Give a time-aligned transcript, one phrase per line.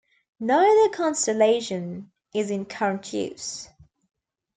[0.39, 3.69] Neither constellation is in current use.